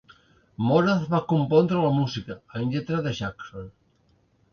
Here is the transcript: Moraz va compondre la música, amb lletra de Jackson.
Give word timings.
Moraz 0.67 1.03
va 1.11 1.19
compondre 1.33 1.83
la 1.83 1.91
música, 1.97 2.37
amb 2.61 2.73
lletra 2.77 3.03
de 3.09 3.13
Jackson. 3.19 3.69